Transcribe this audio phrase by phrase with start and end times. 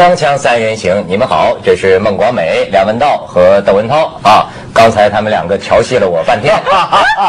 [0.00, 4.46] 锵锵三人行，你们好，这是孟广美、梁文道和窦文涛啊。
[4.72, 6.54] 刚才他们两个调戏了我半天，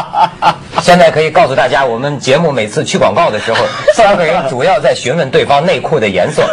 [0.80, 3.62] 现在可以告诉大家，我们节目每次去广告的时候，
[3.94, 6.44] 三个人主要在询问对方内裤的颜色，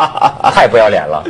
[0.52, 1.24] 太不要脸了。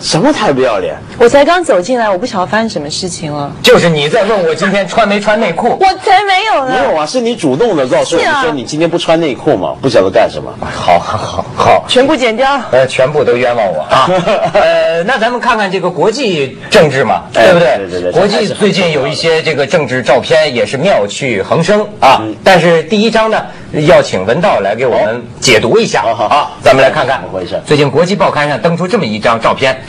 [0.00, 0.94] 什么太不要脸？
[1.18, 3.50] 我才刚走进来，我不晓得发生什么事情了。
[3.62, 6.74] 就是你在问我今天穿没穿内裤，我才没有呢。
[6.76, 10.52] 没有啊，是你主动的告诉我说你今天不穿内裤嘛，不晓得干什么。
[10.60, 11.84] 好好好好。
[11.88, 12.60] 全部剪掉。
[12.72, 14.08] 呃，全部都冤枉我啊！
[14.54, 17.76] 呃，那咱们看看这个国际政治嘛，哎对不对？
[17.78, 22.18] 对对对国际最近有一些这个政治照片也是妙趣横生啊。
[22.22, 23.44] 嗯但是第一章呢，
[23.86, 26.50] 要请文道来给我们解读一下好好好啊。
[26.62, 29.80] 咱们来看看怎么回事最近国际报刊上登出这么一张照片，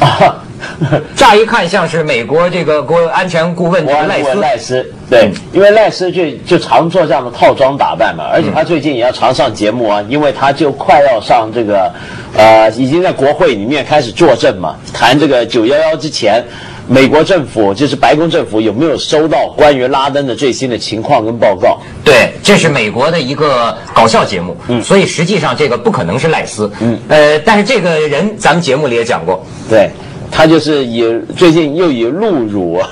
[0.00, 0.36] 啊，
[1.14, 4.34] 乍一看像是美国这个国安全顾问这个赖斯。
[4.34, 11.92] 赖斯，对，因为赖斯就就常做这样的套装打扮嘛，而且他嗯最近也要常上节目啊，因为他就快要上这个，
[12.36, 16.44] 呃，已经在国会里面开始作证嘛，谈这个九幺幺之前。
[16.86, 21.80] 美国政府就是白宫政府有没有收到关于拉登的最新的情况跟报告？
[22.04, 29.88] 对，这是美国的一个搞笑节目，嗯，所以实际上这个不可能是赖斯，嗯，呃，但是这个人咱们节目里也讲过，对，
[30.36, 31.04] 他就是以
[31.36, 32.82] 最近又以露乳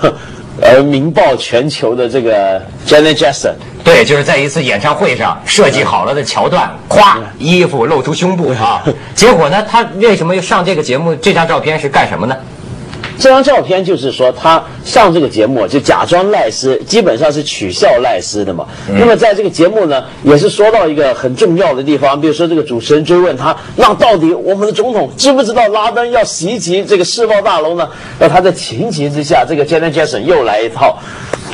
[0.62, 3.54] 而名爆全球的这个 Janet Jackson。
[3.82, 8.80] 对，就是在一次演唱会上设计好了的桥段，咵，衣服露出胸部啊。
[9.16, 11.12] 结果呢，他为什么上这个节目？
[11.16, 12.36] 这张照片是干什么呢？
[13.22, 18.66] 这张照片就是说，他上这个节目就假装赖斯，基本上是取笑赖斯的嘛。
[18.98, 27.88] 那么在这个节目呢，也是说到一个很重要的地方，比如说这个主持人追问他，那到底我们的总统知不知道拉登要袭击这个世贸大楼呢？
[28.18, 30.98] 那他在情急之下，这个 Janet Jackson 又来一套。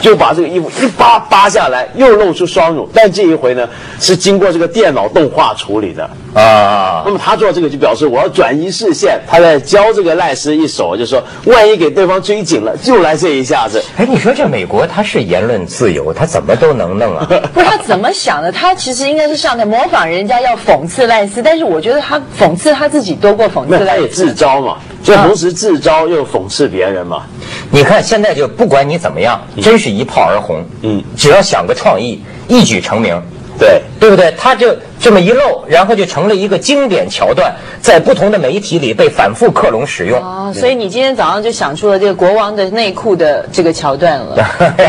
[0.00, 3.68] 就把这个衣服一扒扒下来，又露出双乳，但这一回呢
[4.00, 6.08] 是经过这个电脑动画处理的。
[6.34, 13.82] 啊那，么他做这个就表示我要转移视线，他在教这个赖斯一手，就说万一给对方追紧了，就来这一下子。
[13.96, 17.26] 哎，你说这美国他是言论自由，他怎么都能弄啊？
[17.52, 18.52] 不是他怎么想的？
[18.52, 24.34] 他其实应该是上台模仿人家要讽刺赖斯，但是我觉得他讽刺他自己多过讽那他也刺赖斯。
[24.34, 27.22] 自招嘛，就同时自招又讽刺别人嘛。
[27.70, 33.20] 你看现在就不管你怎么样，真是一炮而红，嗯只要想个创意，一举成名。
[33.58, 34.32] 对，对不对？
[34.38, 40.22] 他就这么一露，然后就成了一个经典桥段，在不同的媒体里被反复克隆使用。
[40.22, 44.36] 哦，所以你今天早上就想出了这个国王的内裤的这个桥段了。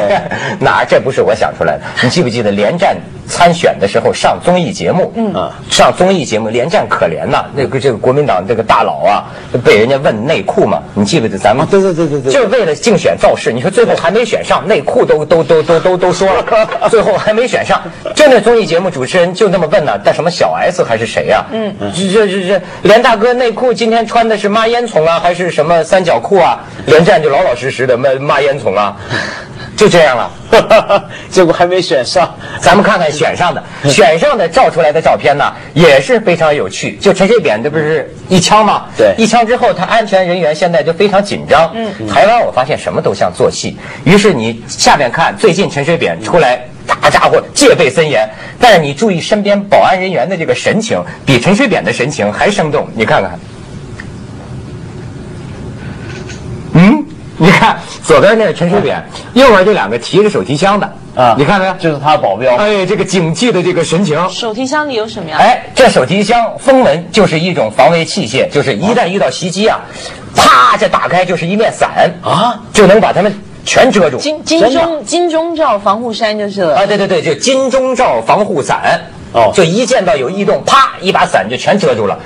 [0.61, 1.81] 哪这不是我想出来的？
[2.03, 2.95] 你记不记得连战
[3.29, 5.13] 参选的时候上综艺节目？
[5.15, 9.23] 嗯啊上综艺节目，连战可怜呐，那个这个国民党这个大佬啊，
[9.63, 11.63] 被人家问内裤嘛，你记不记得咱们？
[11.63, 16.43] 啊对对对对对就是为了竞选造势，你说最后还没选上，内裤都都都都都都说了，
[16.89, 17.79] 最后还没选上。
[18.15, 26.59] 真的综艺节目主持人就那么问呢，但什么小 S 还是谁呀、嗯，这这这这连大哥内裤今天穿的是抹烟囱啊，还是什么三角裤啊？
[26.87, 28.97] 连战就老老实实的抹抹烟囱啊，
[29.79, 31.09] 就这样了。
[31.31, 32.35] 结果还没选上。
[32.59, 36.97] 咱们看看选上的，选上的照出来的照片呢，也是非常有趣。
[36.97, 38.87] 就陈水扁这不是一枪吗？
[38.97, 41.71] 对一枪之后，他安全人员现在就非常紧张。
[41.73, 46.61] 嗯，台湾我发现什么都像做戏，于是你下面看，最近陈水扁出来。
[47.01, 48.27] 大家伙戒备森严，
[48.59, 52.85] 但是你注意身边保安人员的这个神情，比陈水扁的神情还生动。
[52.95, 53.39] 你看看，
[56.73, 57.05] 嗯，
[57.41, 59.01] 你看左边那是陈水扁，
[59.33, 61.73] 右边这两个提着手提箱的啊你看没有？
[61.79, 62.55] 就是他保镖。
[62.57, 64.29] 哎，这个警惕的这个神情。
[64.29, 65.37] 手提箱里有什么呀？
[65.39, 69.79] 哎，这手提箱封门就是一种防卫器械，就是一旦遇到袭击啊，
[70.35, 73.33] 啪，这打开就是一面伞啊，就能把他们
[73.63, 74.17] 全遮住。
[74.17, 76.75] 金金钟金钟罩防护衫就是了。
[76.79, 78.99] 啊，对对对，就金钟罩防护伞。
[79.31, 82.17] 哦就一见到有异动，啪，一把伞就全遮住了。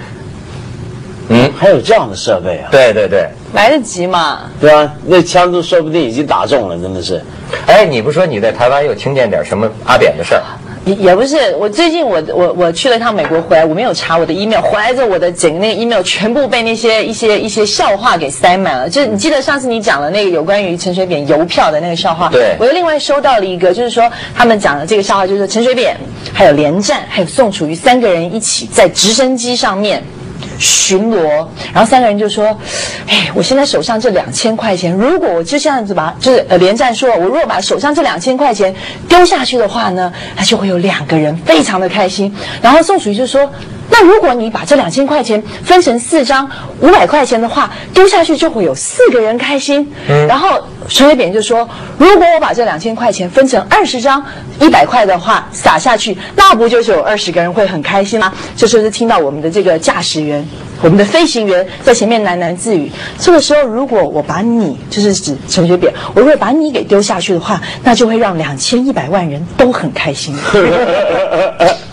[1.64, 2.68] 嗯，还有这样的设备啊？
[2.70, 3.28] 对对对。
[3.54, 4.42] 来得及吗？
[4.60, 7.22] 对啊，那枪都说不定已经打中了，真的是。
[7.68, 10.44] 哎，你不说你在台湾又听见点什么阿扁的事儿？
[10.86, 18.90] 也也不是，我最近我我我去了一趟美国回来，我没有查我的 email，回来之后我的整个那个 email 全部被那些一些一些笑话给塞满了。
[18.90, 25.96] 就是你记得上次你讲了那个有关于陈水扁邮票的那个笑话，对我又另外收到了一个，就是说他们讲的这个笑话，就是说陈水扁
[26.34, 30.04] 还有连战还有宋楚瑜三个人一起在直升机上面。
[30.64, 32.58] 巡逻，然后三个人就说
[33.06, 38.74] ：“哎，我现在手上这两千块钱，如果我就这样子把，就是呃连战说，我如果把手上这两千块钱
[39.10, 42.34] 丢下去的话呢，他就会有两个人非常的开心。”
[42.64, 43.52] 然后宋楚瑜就说
[43.90, 46.50] ：“那如果你把这两千块钱分成四张
[46.80, 49.88] 五百块钱的话，丢下去就会有四个人开心。
[50.28, 54.24] 然后陈水扁就说，如果我把这两千块钱分成二十张
[54.60, 58.34] 一百块的话撒下去，那不就是有二十个人会很开心吗？
[58.56, 60.44] 这时候就听到我们的这个驾驶员。
[60.82, 62.92] 我们的飞行员在前面喃喃自语。
[63.18, 70.36] 这个时候，如果我把你，就是指陈水扁，我如果把你给丢下去的话，那就会让两千一百万人都很开心。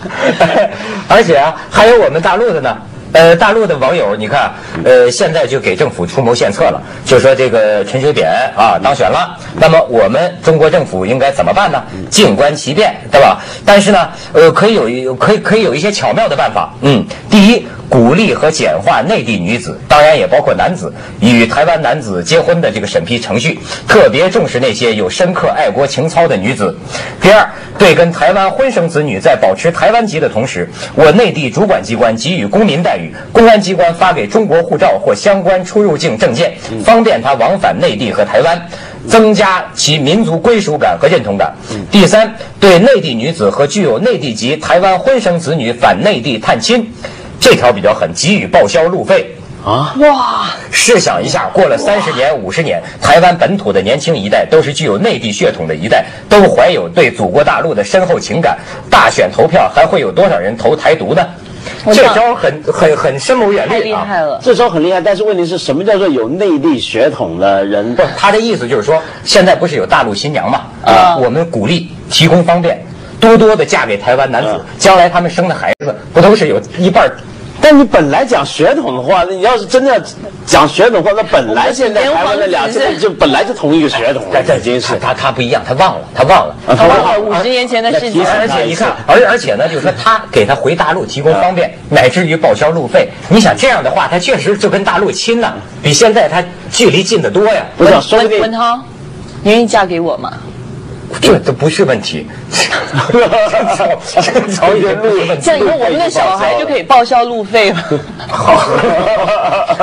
[1.11, 2.77] 而且啊，还有我们大陆的呢。
[3.13, 4.49] 呃，大陆的网友，你看，
[4.85, 11.83] 呃，现在就给政府出谋献策了，就说这个陈水扁啊当选了，那么我们中国政府应该怎么办呢？
[12.09, 13.41] 静观其变，对吧？
[13.65, 16.73] 但是呢，呃，可以有可以可以有一些巧妙的办法。
[16.83, 26.73] 嗯，第一，鼓励和简化内地女子，当然也包括男子与台湾男子结婚的这个审批程序，特别重视那些有深刻爱国情操的女子。
[27.21, 27.45] 第二，
[27.77, 33.13] 对跟台湾婚生子女在保持台湾籍的同时，我内地主管机关给予公民待遇。
[33.33, 36.53] 公安机关发给中国护照或相关出入境证件，
[36.85, 38.69] 方便他往返内地和台湾，
[39.05, 41.53] 增加其民族归属感和认同感。
[41.91, 46.89] 第三，对内地女子和具有内地籍台湾婚生子女返内地探亲，
[47.41, 49.35] 这条比较狠，给予报销路费。
[49.63, 50.47] 啊哇！
[50.71, 58.57] 试想一下，过了三十年、五十年，台湾本土的年轻一代都是具有内地血统的一代，都怀有对祖国大陆的深厚情感，
[58.89, 61.27] 大选投票还会有多少人投台独呢？
[61.93, 63.83] 这招很很很深谋远虑啊！
[63.83, 64.99] 厉害了，这招很厉害。
[64.99, 67.95] 但是问题是什么叫做有内地血统的人？
[67.95, 70.61] 不，他的意思就是说，现在不是有大陆新娘嘛？
[70.83, 72.83] 啊，我们鼓励提供方便，
[73.21, 77.09] 多多的嫁给台湾男子，将来他们生的孩子不都是有一半？
[77.63, 80.03] 但你本来讲血统的话，你要是真的要
[80.47, 84.23] 讲血统的话，那本来现在台湾的两千就本来就同一个血统。
[84.47, 88.25] 这已经是他他不一样，他忘了，他忘了，他忘了五十年前的事情。
[88.25, 93.07] 而且你看，而而且呢，就是说他给他回大陆提供方便，乃至于报销路费。
[93.29, 95.53] 你想这样的话，他确实就跟大陆亲呢，
[95.83, 97.63] 比现在他距离近得多呀。
[97.77, 97.93] 文
[98.41, 98.79] 文涛，
[99.43, 100.33] 你愿意嫁给我吗？
[101.19, 102.27] 这都不是问题，
[104.55, 105.09] 朝一个路，
[105.41, 107.77] 这样以后我们的小孩就可以报销路费了。
[108.27, 108.69] 好，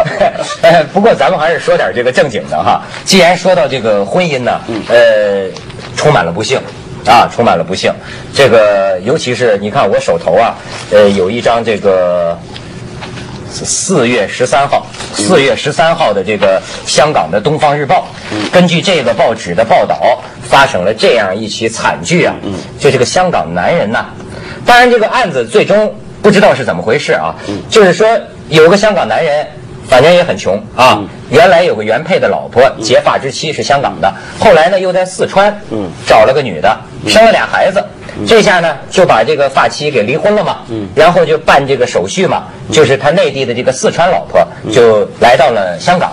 [0.93, 2.83] 不过咱们还是说点这个正经的哈。
[3.05, 5.49] 既然说到这个婚姻呢，呃，
[5.97, 6.59] 充满了不幸
[7.07, 7.93] 啊，充满了不幸。
[8.33, 10.55] 这个尤其是你看我手头啊，
[10.91, 12.39] 呃，有一张这个。
[13.51, 18.07] 四月十三号，四月十三号的这个香港的《东方日报》，
[18.53, 22.35] 根据这个报纸的报道，发生了这样一起惨剧啊！
[22.79, 24.07] 就这个香港男人呐，
[24.65, 27.35] 当然这个案子最终不知道是怎么回事啊，
[27.71, 28.07] 就是说
[28.49, 29.47] 有个香港男人，
[29.89, 35.61] 反正也很穷啊，原来有个原配的老婆，结发之妻是香港的，后来呢又在四川
[36.07, 37.83] 找了个女的，生了俩孩子。
[38.27, 40.59] 这下呢，就把这个发妻给离婚了嘛，
[40.95, 46.13] 然后就办这个手续嘛，就是他内地的这个四川老婆就来到了香港，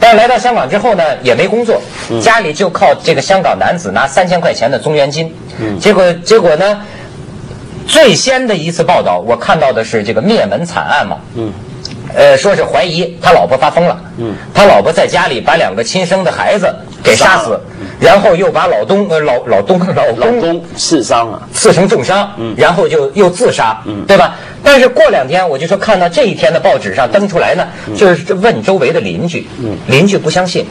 [0.00, 1.80] 但是来到香港之后呢，也没工作，
[2.20, 5.32] 家里就靠这个香港男子拿三千块钱的中元金，
[5.78, 6.80] 结果结果呢，
[7.86, 11.18] 最先的一次报道我看到的是这个灭门惨案嘛。
[12.14, 17.60] 呃，说是怀疑他老婆发疯了，嗯，他老婆在家里把两个亲生的孩子给杀死，
[18.00, 24.34] 然后又把老东呃老 老东老公刺伤了，刺成重伤，嗯，然后就又自杀，嗯，对吧？
[24.62, 27.66] 但是过两天我就说看到这一天的报纸上登出来呢，
[27.96, 30.66] 就是问周围的邻居，嗯，邻居不相信，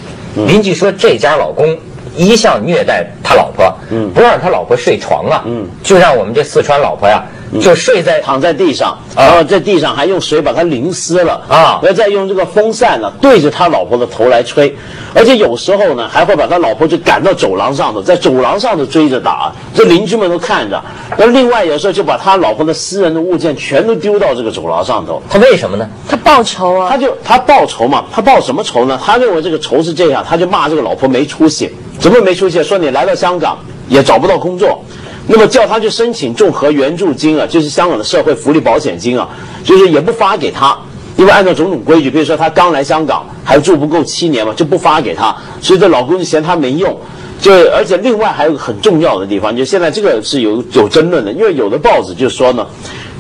[0.48, 1.78] 邻居说这家老公
[2.16, 7.24] 一向虐待他老婆，嗯，不让他老婆睡床啊，嗯，就让我们这四川老婆呀。
[7.62, 14.76] 就睡在躺在地上，然后在地上还用水把他淋湿了啊，然后再用这个风扇呢对着他老婆的头来吹，
[15.14, 20.84] 而且有时候呢还会把他老婆就赶到走廊上头，在走廊上头追着打，这邻居们都看着。
[21.18, 25.22] 那另外有时候就把他老婆的私人的物件全都丢到这个走廊上头。
[25.30, 25.88] 他为什么呢？
[26.08, 26.90] 他报仇啊！
[26.90, 29.00] 他就他报仇嘛，他报什么仇呢？
[29.04, 32.64] 他认为这个仇是这样，他就骂这个老婆没出息，怎么没出息？
[32.64, 33.58] 说你来到香港
[33.88, 34.84] 也找不到工作。
[35.28, 39.28] 那么叫他去申请综合援助金啊，就是香港的社会福利保险金啊，
[39.64, 40.78] 就是也不发给他，
[41.18, 46.96] 因为按照种种规矩，比如说他刚来香港还住不够七年嘛，就不发给他，所以这老公就嫌他没用，
[47.42, 52.68] 就而且另外还有个很重要的地方，就现在这个是有有争论的，因为有的报纸就说呢，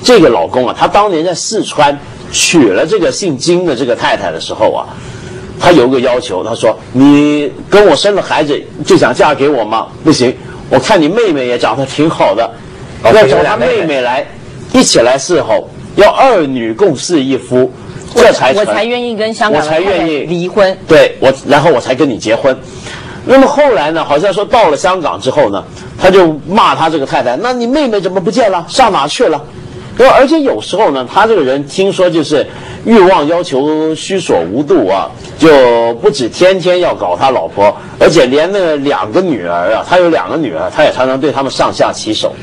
[0.04, 1.98] 这个老公啊，他当年在四川
[2.32, 4.86] 娶了这个姓金的这个太太的时候啊，
[5.60, 9.88] 他有个要求，他说你跟我生了孩子就想嫁给我吗？
[10.04, 10.32] 不行。
[10.70, 12.50] 我看你妹妹也长得挺好的，
[13.04, 14.26] 要找他妹妹来
[14.74, 17.72] 一起来伺候，要二女共侍一夫，
[18.16, 20.76] 这才我才愿意跟香港我才愿意离婚。
[20.88, 22.56] 对我，然后我才跟你结婚。
[23.26, 24.04] 那么后来呢？
[24.04, 25.64] 好像说到了香港之后呢，
[26.00, 28.64] 他就骂他这个太太：那你妹妹怎么不见了？
[28.68, 29.44] 上哪去了？
[29.98, 32.46] 对，而且有时候呢，他这个人听说就是
[32.86, 42.34] 欲望要求虚所无度啊，就不止天天要搞他老婆，而且连那两个女儿啊，他有两个女儿，他也常常对他们上下其手。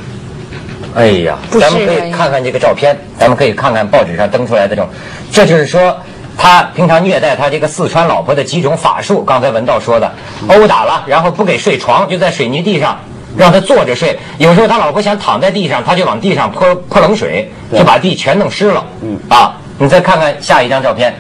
[0.95, 4.91] 哎呀，咱们可以看看这个照片，咱们可以看看报纸上登出来的这种，
[5.31, 5.97] 这就是说
[6.37, 9.23] 他平常虐待他这个四川老婆的几种法术。
[9.23, 10.13] 刚才文道说的，
[10.49, 12.99] 殴打了，然后不给睡床，就在水泥地上
[13.37, 14.19] 让他坐着睡。
[14.39, 18.87] 有时候他老婆想躺在地上，他就往地上泼泼冷水，就把地全弄湿了。
[19.03, 21.15] 嗯啊，你再看看下一张照片，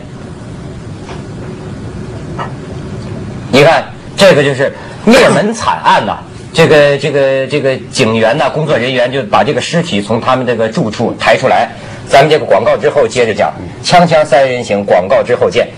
[3.50, 3.84] 你看
[4.16, 6.18] 这个就是灭门惨案呐、
[6.52, 11.70] 这个这个这个警员呐，工作人员就把这个尸体从他们这个住处抬出来。
[12.08, 13.52] 咱们这个广告之后接着讲，
[13.82, 15.68] 锵锵三人行，广告之后见。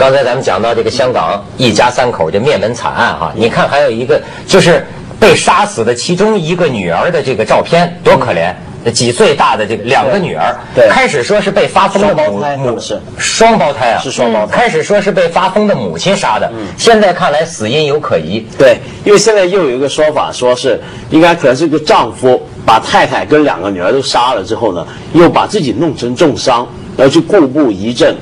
[0.00, 4.82] 刚才咱们讲到这个香港一家三口这灭门惨案哈，你看还有一个就是
[5.20, 8.54] 被杀死的其中一个女儿的这个照片，多可怜！
[8.94, 18.40] 几岁大的这个两个女儿，对开始说是被发疯的双胞母母是双胞胎啊，是双胞胎开始说是被发疯的母亲杀的，嗯现在看来死因有可疑。
[18.56, 20.80] 对，因为现在又有一个说法，说是
[21.10, 26.66] 应该可能是个丈夫把太太跟两个女儿都杀了之后呢，又把自己弄成重伤，
[26.96, 28.16] 然后去故布疑阵。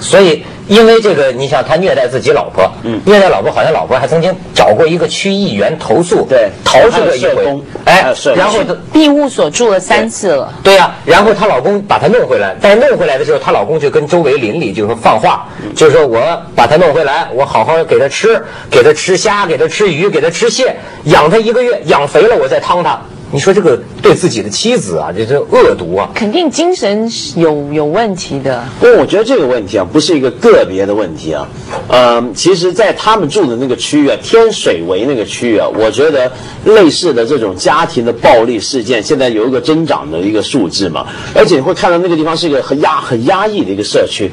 [0.00, 6.50] 所以，因为这个，你想他虐待自己老婆，嗯，虐待老婆，好像老婆还曾经找过一个区议员投诉，对。
[6.64, 8.58] 投诉了一回哎然后
[8.92, 10.52] 庇护所住了三次了。
[10.62, 16.20] 对呀、然后她老公把她弄回来，但是弄回来的时候，她老公就跟周围邻里就说放话，就是说我
[16.54, 23.00] 把她弄回来，我好好给她吃，给她吃虾，给她吃鱼，给她吃蟹，养她一个月，养肥了我再汤她。
[23.30, 26.08] 你说这个对自己的妻子啊，这这恶毒啊！
[26.14, 31.46] 肯定精神有有问题的，因为我觉得这个问题啊，不是一个个别的问题啊，
[31.88, 36.32] 呃，其实，在他们住的那个区域啊，天水围那个区域啊，我觉得
[36.64, 44.30] 类似的这种家庭的暴力事件，现在有一个增长的一个数字嘛，而且你会看到那个地方是一个很压很压抑的一个社区。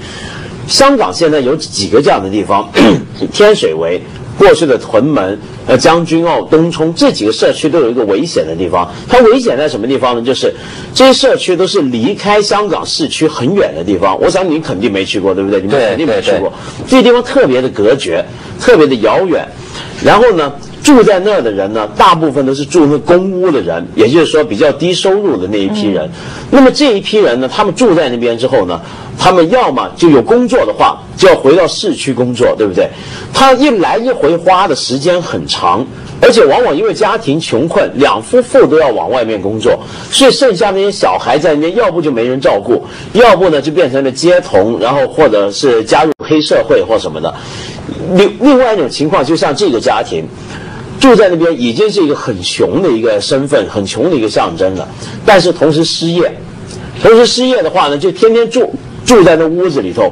[0.70, 2.72] 香港现在有几个这样的地方，
[3.34, 4.02] 天水围。
[4.38, 8.92] 过去的屯门、呃将军澳、东冲这几个社区都有一个危险的地方。
[9.08, 10.22] 它危险在什么地方呢？
[10.22, 10.54] 就是
[10.94, 14.20] 这些社区都是离开香港市区很远的地方。
[14.20, 15.62] 我想你肯定没去过，对不对？
[15.62, 16.52] 你们肯定没去过。
[16.88, 18.26] 这些地方特别的隔绝，
[18.60, 19.48] 特别的遥远。
[20.04, 20.52] 然后呢，
[20.84, 26.10] 住在那儿的人呢，大部分都是住那公屋的人，也就是说比较低收入的那一批人。
[26.52, 28.82] 那么这一批人呢，他们住在那边之后呢，
[29.18, 32.90] 他们要么就有工作的话，就要回到市区工作，对不对？
[33.34, 35.86] 他一来一回花的时间很长。
[36.22, 39.80] 而且往往因为家庭穷困，两夫妇都要往外面工作，
[40.12, 47.36] 所以剩下那些小孩在那边，要不就没人照顾，要不呢就变成了街童，然后或者是加入黑社会或什么的。
[48.14, 50.26] 另另外一种情况，就像这个家庭。
[50.98, 54.88] 住在那边已经是一个很穷的一个身份，很穷的一个象征了，
[55.26, 56.34] 但是同时失业，
[57.04, 58.74] 同时失业的话呢，就天天住
[59.06, 60.12] 住在那屋子里头，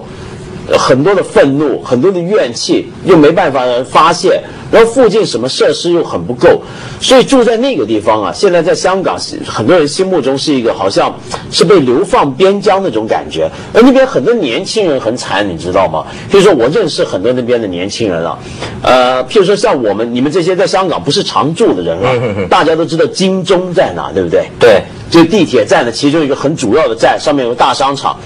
[0.69, 6.61] 呃很多的愤怒，很多的怨气，又没办法发泄，然后附近什么设施又很不够，
[7.01, 11.13] 所以住在那个地方啊，现在在香港很多人心目中是一个好像
[11.51, 16.05] 是被流放边疆那种感觉，而那边很多年轻人很惨，你知道吗？
[16.31, 18.39] 比如说我认识很多那边的年轻人啊，
[18.81, 24.47] 呃，譬如说像我们你们这些在香港不是常住的人啊，大家都知道金钟在哪，对不对？
[24.59, 28.17] 对，就地铁站的其中一个很主要的站，上面有个大商场。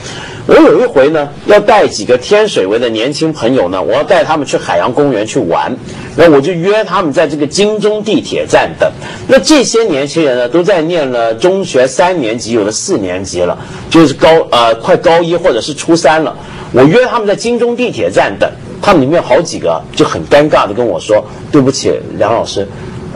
[0.47, 5.75] 我有一回呢，要带几个天水围的年轻朋友呢，我要带他们去海洋公园去玩，
[6.15, 8.89] 然后我就约他们在这个金钟地铁站等。
[9.27, 13.57] 那这些年轻人呢，都在念了中学三年级，有的四年级了，
[13.89, 16.33] 就是高呃快高一或者是初三了。
[16.71, 18.49] 我约他们在金钟地铁站等，
[18.81, 22.65] 他们里面好几个就很尴尬的跟我说：“对不起，梁老师，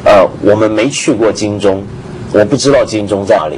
[0.03, 1.81] 呃，我们没去过金钟，
[2.33, 3.55] 我不知道金钟在哪里。”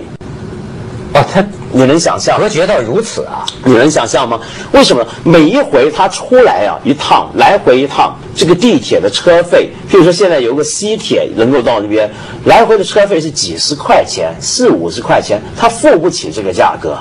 [1.13, 2.39] 哦，他你能想象？
[2.39, 3.45] 隔绝到如此啊！
[3.63, 4.39] 你能想象吗？
[4.71, 12.11] 为什么每一回他出来啊，一趟来回一趟，这个地铁的车费，譬如说现在有个西铁能够到那边，
[12.45, 16.97] 来回的车费是几十块钱，四五十块钱，他付不起这个价格。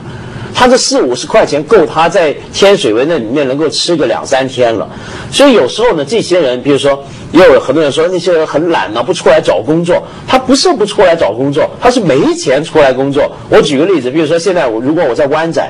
[0.54, 4.88] 他这四五十块钱够他在天水围那里面能够吃个两三天了，
[5.30, 10.02] 所以有时候呢，这些人，比如说，也有很多人说那些人很懒呢、不出来找工作。
[10.26, 13.30] 他不是不出来找工作，他是没钱出来工作。
[13.48, 15.66] 我举个例子，比如说现在我如果我在湾仔，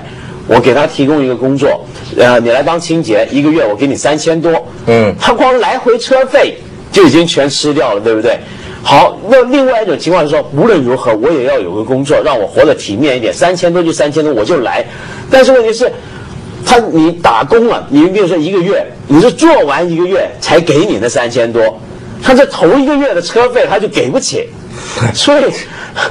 [0.46, 1.84] 我给他提供一个工作，
[2.16, 4.52] 呃，你来当清洁，一个月我给你三千多，
[4.86, 6.58] 嗯他光来回车费
[6.90, 8.38] 就已经全吃掉了，对不对？
[8.84, 14.84] 好，那另外一种情况是说，无论如何我也要有个工作，让我活得体面一点，三千多就三千多，我就来。
[15.30, 15.90] 但是问题是，
[16.66, 21.78] 他你打工了，你比如说一个月，你是做完一个月才给你那三千多，
[22.22, 24.48] 他这头一个月的车费他就给不起，
[25.14, 25.44] 所以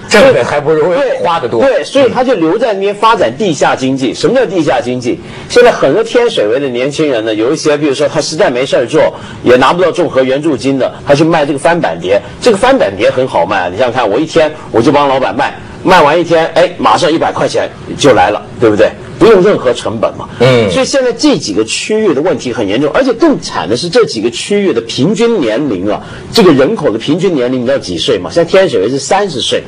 [0.07, 1.61] 挣 的还不如对花的多。
[1.61, 4.13] 对，所以他就留在那边发展地下经济。
[4.13, 5.19] 什么叫地下经济？
[5.49, 9.13] 现在很多天水围的年轻人呢，有一些，比如说他实在没事儿做，
[9.43, 12.21] 也拿不到综合援助金的，他去卖这个翻版碟。
[12.39, 15.53] 这个翻版碟很好卖啊，你想想看，我一天我就帮老板卖，
[15.83, 18.91] 卖完一天，哎，马上一百块钱就来了，对不对？
[19.21, 20.27] 不用任何成本嘛。
[20.39, 26.01] 嗯所以现在这几个区域的问题很严重，而且更惨的是这几个区域的平均年龄啊，
[26.33, 28.31] 这个人口的平均年龄你知道几岁吗？
[28.33, 29.63] 现在天水围是三十岁。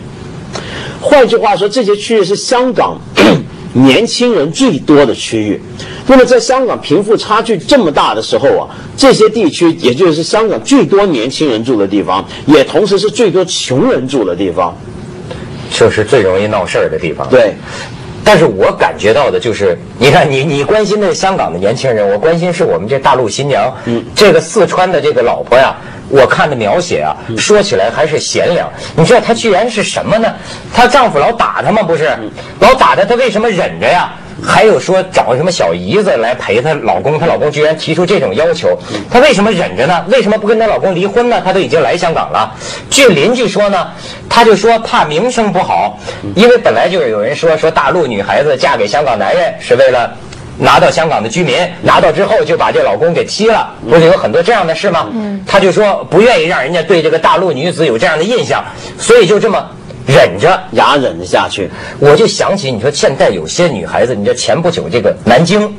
[1.00, 2.98] 换句话说，这些区域是香港
[3.74, 5.62] 年轻人最多的区域。
[6.07, 8.67] 那么，在香港贫富差距这么大的时候啊，
[8.98, 14.75] 这些地区也就是香港最多年轻人住的地方，也同时是最多穷人住的地方。
[15.72, 17.27] 就是最容易闹事儿的地方。
[17.29, 17.55] 对，
[18.24, 25.75] 但是我感觉到的就是，你看你你关心的是香港的年轻人，我关心是我们这大陆新娘，嗯，这个四川的这个老婆呀，
[26.10, 28.70] 我看的描写啊，说起来还是贤良。
[28.96, 30.34] 你知道她居然是什么呢？
[30.74, 31.84] 她丈夫老打她吗？
[31.84, 32.10] 不是，
[32.60, 34.13] 老打她，她为什么忍着呀？
[34.41, 38.77] 还有说找什么小姨子来陪她老公，她老公居然提出这种要求，
[39.11, 40.05] 她为什么忍着呢？
[40.07, 41.41] 为什么不跟她老公离婚呢？
[41.43, 42.55] 她都已经来香港了。
[42.89, 43.87] 据邻居说呢，
[44.29, 45.99] 她就说怕名声不好，
[46.35, 50.11] 因为本来就是有人说说大陆女孩子嫁给香港男人是为了。
[50.55, 55.07] 拿到香港的居民，拿到之后就把这老公给踢了，不是有很多这样的事吗？
[55.47, 58.63] 她就说不愿意让人家对这个大陆女子有这样的印象，
[58.99, 59.67] 所以就这么
[60.07, 60.60] 忍着。
[60.72, 61.69] 牙忍着下去。
[62.00, 65.72] 我就想起，你说现在有些女孩子，你知道前不久这个南京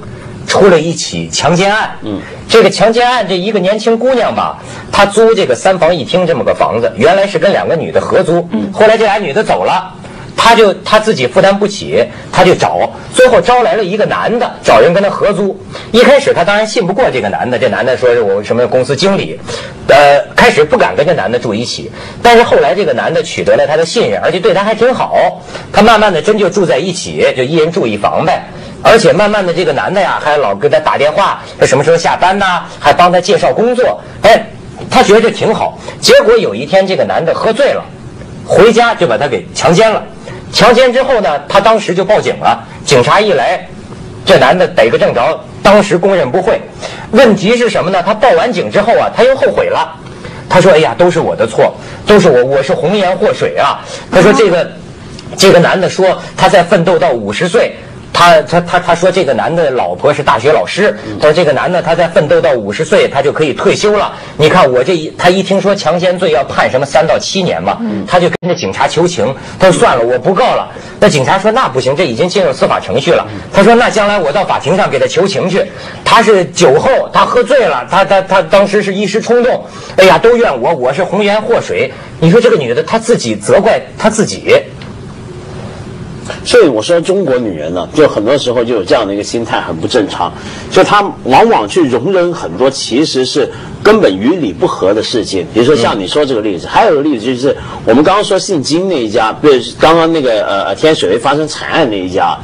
[0.46, 4.58] 出了一起强奸案，嗯，这个强奸案这一个年轻姑娘吧，
[4.92, 9.92] 她租这个三房一厅这么个房子，原来是跟两个女的合租，嗯，后来这俩女的走了。
[10.36, 12.78] 她就她自己负担不起，她就找，
[13.14, 15.58] 最后招来了一个男的，找人跟她合租。
[15.90, 19.40] 一开始她当然信不过这个男的，这男的说是我什么公司经理，
[19.94, 21.92] 呃，开始不敢跟这男的住一起。
[22.20, 25.40] 但是后来这个男的取得了她的信任，而且对她还挺好，
[25.72, 28.42] 她慢慢的真就住在一起，就一人住一房呗。
[28.82, 34.00] 而且慢慢的这个男的呀，还老给她打电话，说什么时候下班呐，还帮她介绍工作。
[34.22, 34.44] 哎，
[34.90, 35.78] 她觉得这挺好。
[36.00, 37.84] 结果有一天这个男的喝醉了，
[38.44, 40.02] 回家就把她给强奸了。
[40.52, 42.66] 强奸之后呢，她当时就报警了。
[42.84, 43.64] 警察一来，
[44.26, 46.60] 这男的逮个正着，当时供认不讳。
[47.12, 48.02] 问题是什么呢？
[48.02, 49.96] 他报完警之后啊，他又后悔了。
[50.46, 51.74] 他说：“哎呀，都是我的错，
[52.06, 53.80] 都是我，我是红颜祸水啊。”
[54.12, 54.70] 他说：“这个，
[55.36, 57.74] 这个男的说他在奋斗到五十岁。”
[58.14, 64.12] 他他他他说这个男的老婆是大学老师，他说这个男的他在奋斗到五十岁，他就可以退休了。
[64.36, 70.70] 你看我这一，他一听说强奸罪要判什么三到七年嘛，他就跟着警察求情，他说算了，我不告了。
[71.00, 73.26] 那警察说那不行，这已经进入司法程序了。
[73.52, 75.66] 他说那将来我到法庭上给他求情去。
[76.04, 81.92] 他是酒后，他喝醉了，他他他当时是一时冲动，哎呀都怨我，我是红颜祸水。
[82.20, 84.54] 你说这个女的她自己责怪她自己。
[86.44, 90.30] 所以我说，中国女人呢，就很多时候就有这样的一个心态，很不正常。
[90.70, 93.50] 就她往往去容忍很多其实是
[93.82, 95.46] 根本与理不合的事情。
[95.54, 102.38] 比如说像你说这个例子，还有个例子就是我们刚刚说姓金那一家，不是刚刚那个呃天水围发生惨案那一家。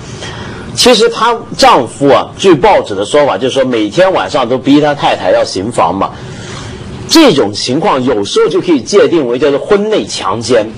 [0.75, 6.13] 其实她丈夫啊，据报纸的说法，就是说每天晚上都逼她太太要行房嘛。
[7.07, 10.71] 这种情况有时候就可以界定为叫做婚内强奸。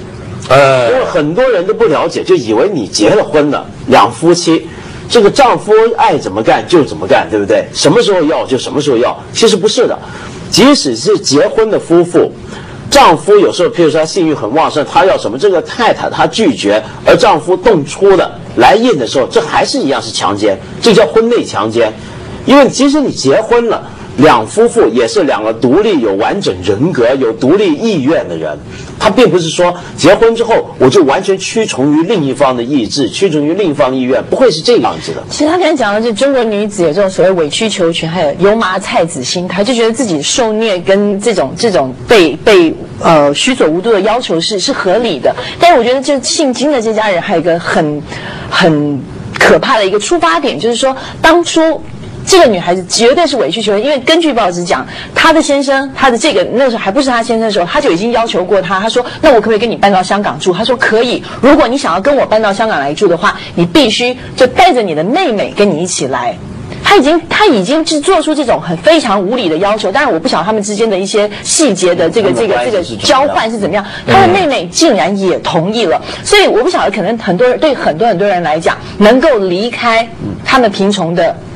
[0.52, 4.66] 呃因为很多人都不了解，就以为你结了婚了，两夫妻，
[5.08, 7.64] 这个丈夫爱怎么干就怎么干，对不对？
[7.72, 9.98] 什么时候要就什么时候要，其实不是的。
[10.50, 12.30] 即使是结婚的夫妇，
[12.90, 21.90] 丈夫有时候，譬如说他性欲很旺盛，他要什么，这个太太她拒绝，而丈夫动粗的来硬的时候，这还是一样是强奸，这叫婚内强奸。
[22.44, 23.82] 因为即使你结婚了。
[24.18, 28.58] 两夫妇也是两个独立、有完整人格、有独立意愿的人，
[28.98, 35.22] 他并不是说结婚之后我就完全屈从于另一方的意志，屈从于另一方意愿，不会是这样子的。
[35.30, 45.34] 其实他刚才讲的，就中国女子有这种所谓委曲求全，还有油麻菜籽心态，就觉得自己受虐跟这种这种被被呃虚左无度的要求是是合理的。
[45.58, 48.02] 但是我觉得，这姓金的这家人还有一个很
[48.50, 49.00] 很
[49.38, 51.82] 可怕的一个出发点，就是说当初。
[52.26, 61.22] 这个女孩子绝对是委曲求全，因为根据报纸讲，她的先生，她的这个那时候还不是她先生的时候，他就已经要求过她，他说：“那我可不可以跟你搬到香港住？”她说：“可以。
[61.40, 66.36] 如果你想要跟我搬到香港来住的话，你必须就带着你的妹妹跟你一起来。”
[66.84, 73.84] 他已经他已经是做出这种很非常无理的要求，但是我不晓得他们之间的一些细节的这个这个这个交换是怎么样。
[74.06, 80.06] 他的妹妹竟然也同意了，所以我不晓得，可能很多人对很多很多人来讲，能够离开
[80.44, 81.34] 他们贫穷的。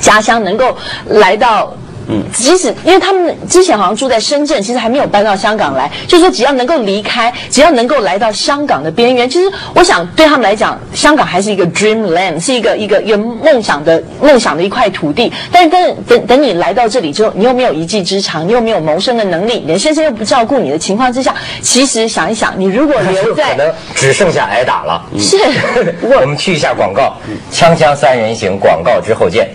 [0.00, 1.72] 家乡能够来到
[2.08, 15.32] 嗯，即使因为他们之前好像住在深圳，其实还没有搬到香港来，就是说只要能够离开，只要能够来到香港的边缘，其实我想对他们来讲，香港还是一个 dreamland，是一个一个一个梦想的梦想的一块土地。
[15.50, 25.04] 但是等等等你来到这里之后，你又没有一技之长，你又没有谋生的能力，你的先生又不照顾你的情况之下，其实想一想，你如果留在可能只剩下挨打了。
[25.18, 25.36] 是，
[26.02, 27.16] 我们去一下广告，
[27.52, 29.50] 锵锵三人行广告之后见。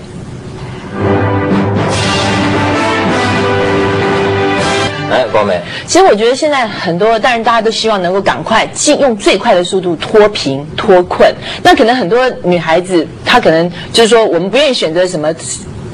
[5.21, 11.31] 哎，光美，其实我觉得现在很多，但是大家都希望能够赶快尽用最快的速度脱贫脱困。
[11.61, 15.31] 那可能很多女孩子，她可能就是说，我们不愿意选择什么。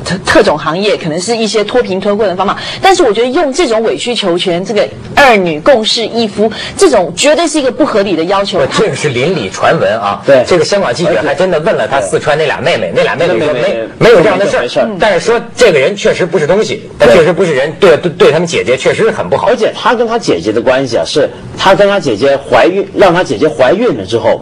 [0.08, 8.66] 特特种行业可能是一些脱贫脱困的方法，但是我觉得用这种委曲求全，这个二女共侍一夫，这种绝对是一个不合理的要求。
[8.68, 10.22] 这个是邻里传闻啊。
[10.26, 19.48] 对，这个香港记者还真的问了他四川那俩妹妹，那俩妹妹说没没有这样的事儿，但是说这个人确实不是东西，他确实不是人，对对对他们姐姐确实很不好。
[19.48, 24.42] 而且他跟他姐姐的关系啊，是他跟他姐姐怀孕，让他姐姐怀孕了之后。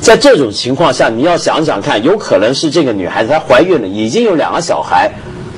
[0.00, 5.10] 在这种情况下，你要想想看，有可能是这个女孩子她怀孕了，已经有两个小孩，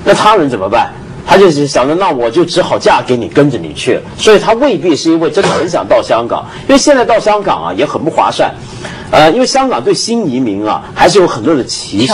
[0.04, 0.90] 那他能怎么办？
[1.26, 4.00] 她就是想着，那我就只好嫁给你，跟着你去。
[4.16, 8.50] 所以她未必是因为真的很想到香港，因为现在到香港啊也很不划算。
[9.10, 12.12] 呃，因为香港对新移民啊还是有很多的歧视，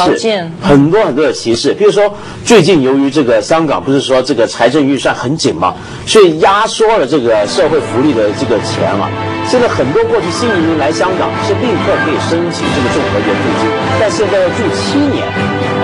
[0.62, 1.74] 很多很多的歧视。
[1.74, 5.74] 比如说，最近由于这个香港不是说这个财政预算很紧嘛，
[6.07, 9.11] 所以压缩了这个社会福利的这个钱啊。
[9.46, 13.68] 现在很多过去新移民来香港是立刻可以申请这个综合援助金，
[14.00, 15.26] 但现在要住七年。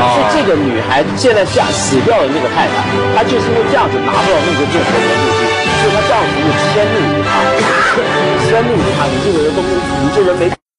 [0.01, 5.42] 所以这个女孩现在嫁死掉的那个太太，她就是因为这样子拿不到那个综合援助金，
[5.77, 7.31] 所以她丈夫就迁怒于她，
[8.49, 10.69] 迁怒于她，你这个人都，你这人没。